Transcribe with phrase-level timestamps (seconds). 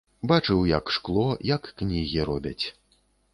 [0.29, 2.65] Бачыў, як шкло, як кнігі робяць.